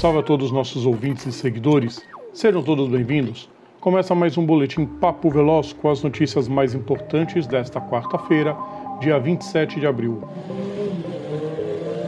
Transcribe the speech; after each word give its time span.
salve 0.00 0.20
a 0.20 0.22
todos 0.22 0.46
os 0.46 0.52
nossos 0.52 0.86
ouvintes 0.86 1.26
e 1.26 1.32
seguidores. 1.32 2.02
Sejam 2.32 2.62
todos 2.62 2.88
bem-vindos. 2.88 3.50
Começa 3.82 4.14
mais 4.14 4.38
um 4.38 4.46
boletim 4.46 4.86
Papo 4.86 5.28
Veloz 5.28 5.74
com 5.74 5.90
as 5.90 6.02
notícias 6.02 6.48
mais 6.48 6.74
importantes 6.74 7.46
desta 7.46 7.82
quarta-feira, 7.82 8.56
dia 8.98 9.18
27 9.18 9.78
de 9.78 9.86
abril. 9.86 10.22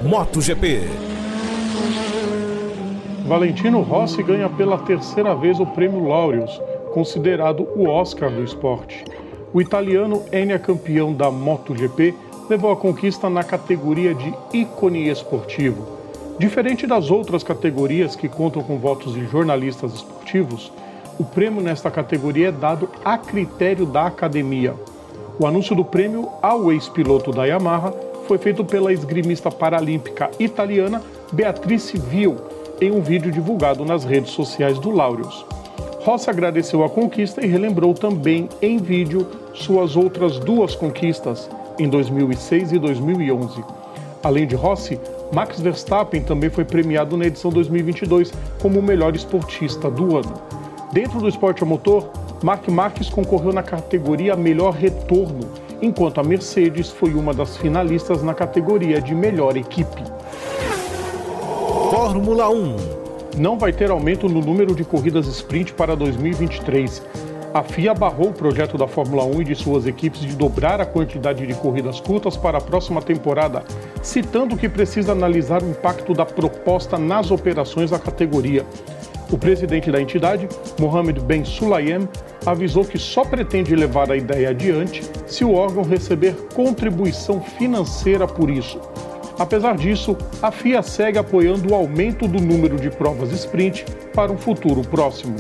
MotoGP. 0.04 0.80
Valentino 3.26 3.82
Rossi 3.82 4.22
ganha 4.22 4.48
pela 4.48 4.78
terceira 4.78 5.34
vez 5.34 5.60
o 5.60 5.66
prêmio 5.66 6.02
Laureus, 6.02 6.58
considerado 6.94 7.68
o 7.76 7.86
Oscar 7.90 8.30
do 8.30 8.42
esporte. 8.42 9.04
O 9.52 9.60
italiano 9.60 10.22
Enia 10.32 10.58
campeão 10.58 11.12
da 11.12 11.30
MotoGP 11.30 12.14
levou 12.48 12.72
a 12.72 12.76
conquista 12.76 13.28
na 13.28 13.44
categoria 13.44 14.14
de 14.14 14.32
ícone 14.50 15.10
esportivo. 15.10 16.01
Diferente 16.42 16.88
das 16.88 17.08
outras 17.08 17.44
categorias 17.44 18.16
que 18.16 18.28
contam 18.28 18.64
com 18.64 18.76
votos 18.76 19.14
de 19.14 19.24
jornalistas 19.26 19.94
esportivos, 19.94 20.72
o 21.16 21.22
prêmio 21.22 21.62
nesta 21.62 21.88
categoria 21.88 22.48
é 22.48 22.50
dado 22.50 22.90
a 23.04 23.16
critério 23.16 23.86
da 23.86 24.08
academia. 24.08 24.74
O 25.38 25.46
anúncio 25.46 25.76
do 25.76 25.84
prêmio 25.84 26.28
ao 26.42 26.72
ex-piloto 26.72 27.30
da 27.30 27.44
Yamaha 27.44 27.94
foi 28.26 28.38
feito 28.38 28.64
pela 28.64 28.92
esgrimista 28.92 29.52
paralímpica 29.52 30.32
italiana 30.40 31.00
Beatrice 31.32 31.96
Viu 31.96 32.34
em 32.80 32.90
um 32.90 33.00
vídeo 33.00 33.30
divulgado 33.30 33.84
nas 33.84 34.02
redes 34.02 34.32
sociais 34.32 34.80
do 34.80 34.90
Laureus. 34.90 35.46
Rossi 36.00 36.28
agradeceu 36.28 36.82
a 36.82 36.90
conquista 36.90 37.40
e 37.40 37.48
relembrou 37.48 37.94
também 37.94 38.48
em 38.60 38.78
vídeo 38.78 39.28
suas 39.54 39.94
outras 39.94 40.40
duas 40.40 40.74
conquistas, 40.74 41.48
em 41.78 41.88
2006 41.88 42.72
e 42.72 42.80
2011. 42.80 43.81
Além 44.22 44.46
de 44.46 44.54
Rossi, 44.54 45.00
Max 45.32 45.60
Verstappen 45.60 46.22
também 46.22 46.48
foi 46.48 46.64
premiado 46.64 47.16
na 47.16 47.26
edição 47.26 47.50
2022 47.50 48.32
como 48.60 48.78
o 48.78 48.82
melhor 48.82 49.16
esportista 49.16 49.90
do 49.90 50.16
ano. 50.16 50.34
Dentro 50.92 51.20
do 51.20 51.28
esporte 51.28 51.62
a 51.62 51.66
motor, 51.66 52.08
Mark 52.42 52.68
Marques 52.68 53.08
concorreu 53.08 53.52
na 53.52 53.62
categoria 53.62 54.36
Melhor 54.36 54.74
Retorno, 54.74 55.48
enquanto 55.80 56.20
a 56.20 56.24
Mercedes 56.24 56.90
foi 56.90 57.14
uma 57.14 57.32
das 57.32 57.56
finalistas 57.56 58.22
na 58.22 58.34
categoria 58.34 59.00
de 59.00 59.14
Melhor 59.14 59.56
Equipe. 59.56 60.02
Fórmula 61.90 62.48
1 62.48 62.76
Não 63.38 63.58
vai 63.58 63.72
ter 63.72 63.90
aumento 63.90 64.28
no 64.28 64.40
número 64.40 64.74
de 64.74 64.84
corridas 64.84 65.26
sprint 65.26 65.72
para 65.72 65.96
2023. 65.96 67.02
A 67.54 67.62
FIA 67.62 67.92
barrou 67.92 68.30
o 68.30 68.32
projeto 68.32 68.78
da 68.78 68.88
Fórmula 68.88 69.24
1 69.24 69.42
e 69.42 69.44
de 69.44 69.54
suas 69.54 69.86
equipes 69.86 70.20
de 70.20 70.34
dobrar 70.34 70.80
a 70.80 70.86
quantidade 70.86 71.46
de 71.46 71.52
corridas 71.52 72.00
curtas 72.00 72.34
para 72.34 72.56
a 72.56 72.60
próxima 72.62 73.02
temporada, 73.02 73.62
citando 74.02 74.56
que 74.56 74.70
precisa 74.70 75.12
analisar 75.12 75.62
o 75.62 75.68
impacto 75.68 76.14
da 76.14 76.24
proposta 76.24 76.96
nas 76.96 77.30
operações 77.30 77.90
da 77.90 77.98
categoria. 77.98 78.64
O 79.30 79.36
presidente 79.36 79.92
da 79.92 80.00
entidade, 80.00 80.48
Mohamed 80.80 81.20
Ben 81.20 81.44
Sulayem, 81.44 82.08
avisou 82.46 82.86
que 82.86 82.98
só 82.98 83.22
pretende 83.22 83.76
levar 83.76 84.10
a 84.10 84.16
ideia 84.16 84.48
adiante 84.48 85.02
se 85.26 85.44
o 85.44 85.52
órgão 85.52 85.84
receber 85.84 86.34
contribuição 86.54 87.42
financeira 87.42 88.26
por 88.26 88.48
isso. 88.48 88.80
Apesar 89.42 89.76
disso, 89.76 90.16
a 90.40 90.52
FIA 90.52 90.84
segue 90.84 91.18
apoiando 91.18 91.72
o 91.72 91.74
aumento 91.74 92.28
do 92.28 92.40
número 92.40 92.76
de 92.76 92.88
provas 92.88 93.32
sprint 93.32 93.84
para 94.14 94.30
um 94.30 94.38
futuro 94.38 94.82
próximo. 94.82 95.34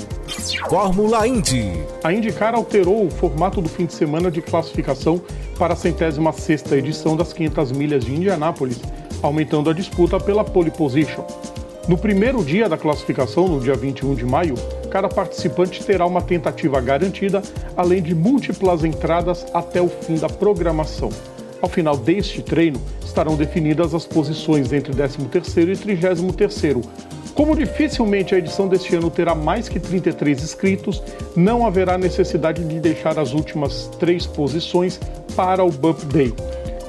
Fórmula 0.68 1.24
Indy. 1.24 1.80
A 2.02 2.12
IndyCar 2.12 2.52
alterou 2.52 3.06
o 3.06 3.10
formato 3.12 3.62
do 3.62 3.68
fim 3.68 3.86
de 3.86 3.92
semana 3.92 4.28
de 4.28 4.42
classificação 4.42 5.22
para 5.56 5.74
a 5.74 5.76
centésima 5.76 6.32
sexta 6.32 6.76
edição 6.76 7.14
das 7.14 7.32
500 7.32 7.70
milhas 7.70 8.04
de 8.04 8.12
Indianápolis, 8.12 8.80
aumentando 9.22 9.70
a 9.70 9.72
disputa 9.72 10.18
pela 10.18 10.42
pole 10.42 10.72
position. 10.72 11.24
No 11.86 11.96
primeiro 11.96 12.42
dia 12.44 12.68
da 12.68 12.76
classificação, 12.76 13.46
no 13.46 13.60
dia 13.60 13.76
21 13.76 14.16
de 14.16 14.26
maio, 14.26 14.56
cada 14.90 15.08
participante 15.08 15.84
terá 15.84 16.04
uma 16.06 16.22
tentativa 16.22 16.80
garantida, 16.80 17.40
além 17.76 18.02
de 18.02 18.16
múltiplas 18.16 18.82
entradas 18.82 19.46
até 19.54 19.80
o 19.80 19.88
fim 19.88 20.16
da 20.16 20.28
programação. 20.28 21.10
Ao 21.62 21.68
final 21.68 21.96
deste 21.96 22.42
treino, 22.42 22.82
estarão 23.04 23.36
definidas 23.36 23.94
as 23.94 24.04
posições 24.04 24.72
entre 24.72 24.92
13º 24.92 25.68
e 25.68 25.96
33º. 25.96 26.84
Como 27.34 27.54
dificilmente 27.54 28.34
a 28.34 28.38
edição 28.38 28.66
deste 28.66 28.96
ano 28.96 29.08
terá 29.08 29.32
mais 29.32 29.68
que 29.68 29.78
33 29.78 30.42
inscritos, 30.42 31.00
não 31.36 31.64
haverá 31.64 31.96
necessidade 31.96 32.64
de 32.64 32.80
deixar 32.80 33.16
as 33.16 33.32
últimas 33.32 33.86
três 34.00 34.26
posições 34.26 35.00
para 35.36 35.64
o 35.64 35.70
Bump 35.70 36.04
Day. 36.06 36.34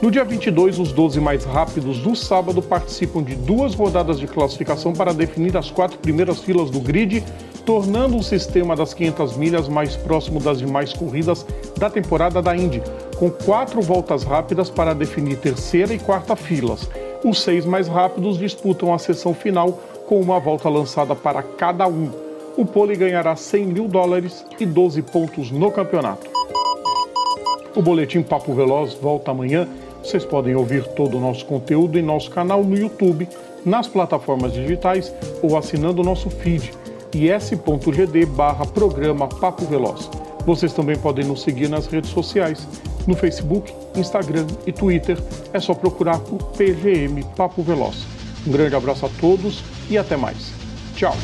No 0.01 0.11
dia 0.11 0.25
22, 0.25 0.79
os 0.79 0.91
12 0.91 1.21
mais 1.21 1.45
rápidos 1.45 1.99
do 1.99 2.15
sábado 2.15 2.61
participam 2.61 3.23
de 3.23 3.35
duas 3.35 3.73
rodadas 3.73 4.19
de 4.19 4.27
classificação 4.27 4.91
para 4.91 5.13
definir 5.13 5.55
as 5.55 5.71
quatro 5.71 5.97
primeiras 5.99 6.39
filas 6.41 6.69
do 6.69 6.81
grid, 6.81 7.23
tornando 7.65 8.17
o 8.17 8.23
sistema 8.23 8.75
das 8.75 8.93
500 8.93 9.37
milhas 9.37 9.69
mais 9.69 9.95
próximo 9.95 10.41
das 10.41 10.57
demais 10.57 10.91
corridas 10.91 11.45
da 11.77 11.89
temporada 11.89 12.41
da 12.41 12.53
Indy, 12.53 12.83
com 13.15 13.29
quatro 13.29 13.81
voltas 13.81 14.23
rápidas 14.23 14.69
para 14.69 14.93
definir 14.93 15.37
terceira 15.37 15.93
e 15.93 15.99
quarta 15.99 16.35
filas. 16.35 16.89
Os 17.23 17.41
seis 17.41 17.65
mais 17.65 17.87
rápidos 17.87 18.37
disputam 18.37 18.93
a 18.93 18.99
sessão 18.99 19.33
final 19.33 19.79
com 20.07 20.19
uma 20.19 20.39
volta 20.39 20.67
lançada 20.69 21.15
para 21.15 21.41
cada 21.41 21.87
um. 21.87 22.11
O 22.57 22.65
pole 22.65 22.95
ganhará 22.95 23.35
100 23.35 23.65
mil 23.65 23.87
dólares 23.87 24.45
e 24.59 24.65
12 24.65 25.01
pontos 25.01 25.49
no 25.51 25.71
campeonato. 25.71 26.29
O 27.75 27.81
Boletim 27.81 28.21
Papo 28.21 28.53
Veloz 28.53 28.93
volta 28.93 29.31
amanhã. 29.31 29.67
Vocês 30.03 30.25
podem 30.25 30.55
ouvir 30.55 30.85
todo 30.89 31.17
o 31.17 31.19
nosso 31.19 31.45
conteúdo 31.45 31.97
em 31.97 32.03
nosso 32.03 32.29
canal 32.29 32.63
no 32.63 32.77
YouTube, 32.77 33.27
nas 33.65 33.87
plataformas 33.87 34.53
digitais 34.53 35.13
ou 35.41 35.57
assinando 35.57 36.01
o 36.01 36.05
nosso 36.05 36.29
feed 36.29 36.71
is.gd 37.13 38.25
barra 38.25 38.65
programa 38.65 39.27
Papo 39.27 39.65
Veloz. 39.65 40.22
Vocês 40.45 40.73
também 40.73 40.97
podem 40.97 41.25
nos 41.25 41.41
seguir 41.41 41.69
nas 41.69 41.87
redes 41.87 42.09
sociais, 42.09 42.67
no 43.07 43.15
Facebook, 43.15 43.73
Instagram 43.95 44.47
e 44.65 44.71
Twitter. 44.71 45.17
É 45.53 45.59
só 45.59 45.73
procurar 45.73 46.19
por 46.19 46.43
PGM 46.51 47.23
Papo 47.35 47.61
Veloz. 47.61 48.05
Um 48.45 48.51
grande 48.51 48.75
abraço 48.75 49.05
a 49.05 49.09
todos 49.21 49.63
e 49.89 49.97
até 49.97 50.17
mais. 50.17 50.51
Tchau! 50.95 51.15